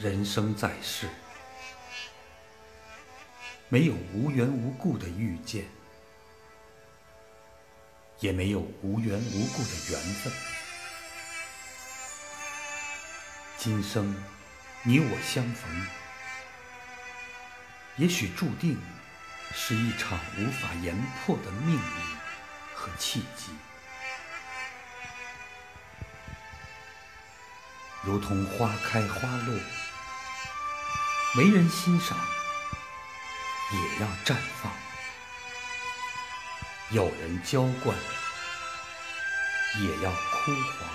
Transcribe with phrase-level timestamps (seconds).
[0.00, 1.08] 人生在世，
[3.68, 5.64] 没有无缘无故的遇见，
[8.20, 10.32] 也没有无缘无故的缘分。
[13.56, 14.14] 今生
[14.84, 15.86] 你我相逢，
[17.96, 18.78] 也许注定
[19.52, 21.80] 是一场无法言破的命运
[22.72, 23.50] 和契机。
[28.04, 29.58] 如同花开花落，
[31.36, 32.18] 没人欣赏，
[33.70, 34.72] 也要绽放；
[36.90, 37.96] 有人浇灌，
[39.78, 40.88] 也要枯黄。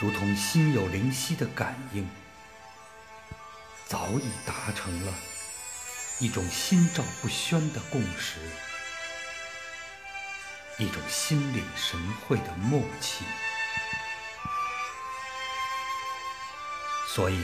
[0.00, 2.10] 如同心有灵犀的感应，
[3.86, 5.14] 早已达成了
[6.18, 8.40] 一种心照不宣的共识。
[10.78, 13.24] 一种心领神会的默契，
[17.16, 17.42] 所以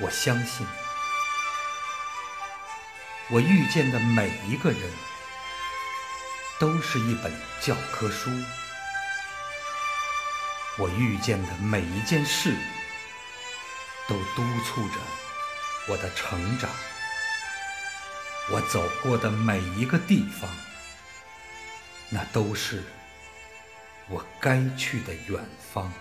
[0.00, 0.66] 我相信，
[3.28, 4.90] 我遇见的每一个人，
[6.58, 7.30] 都是一本
[7.60, 8.30] 教科书；
[10.78, 12.56] 我遇见的每一件事，
[14.08, 14.94] 都督促着
[15.88, 16.70] 我的成长；
[18.50, 20.48] 我走过的每一个地方。
[22.08, 22.82] 那都是
[24.08, 25.92] 我该去的远方，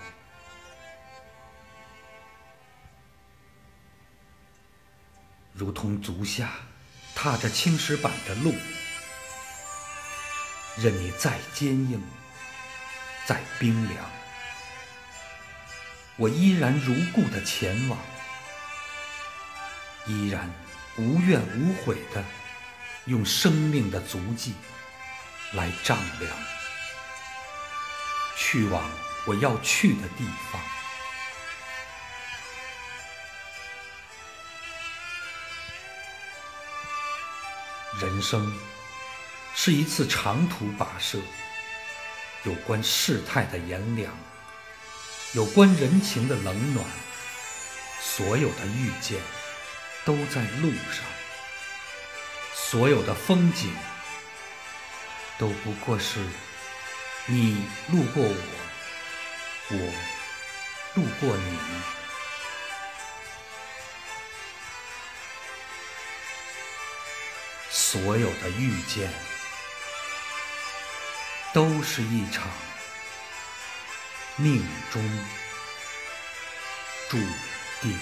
[5.61, 6.49] 如同足下
[7.13, 8.55] 踏着青石板的路，
[10.75, 12.01] 任你再坚硬、
[13.27, 14.03] 再冰凉，
[16.17, 17.99] 我依然如故的前往，
[20.07, 20.51] 依然
[20.97, 22.25] 无怨无悔的
[23.05, 24.55] 用生命的足迹。
[25.53, 26.31] 来丈量，
[28.35, 28.89] 去往
[29.27, 30.59] 我要去的地方。
[37.99, 38.51] 人生
[39.53, 41.17] 是一次长途跋涉，
[42.45, 44.17] 有关世态的炎凉，
[45.33, 46.85] 有关人情的冷暖，
[47.99, 49.19] 所有的遇见
[50.05, 51.03] 都在路上，
[52.53, 53.73] 所有的风景。
[55.37, 56.19] 都不过是
[57.25, 58.35] 你路过我，
[59.69, 59.75] 我
[60.95, 62.00] 路过你。
[67.91, 69.11] 所有的遇见，
[71.53, 72.47] 都是一场
[74.37, 75.03] 命中
[77.09, 77.17] 注
[77.81, 77.99] 定。